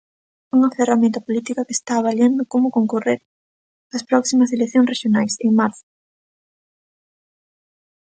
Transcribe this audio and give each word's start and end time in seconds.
Unha 0.55 0.73
ferramenta 0.77 1.25
política 1.27 1.65
que 1.67 1.75
está 1.79 1.93
avaliando 1.97 2.49
como 2.53 2.75
concorrer 2.77 3.19
ás 3.95 4.03
próximas 4.09 4.51
eleccións 4.55 4.89
rexionais, 4.93 5.33
en 5.45 5.51
marzo. 5.59 5.85